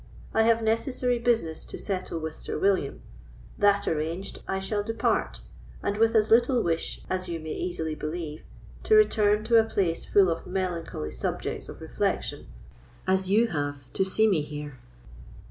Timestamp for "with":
2.19-2.33, 5.95-6.15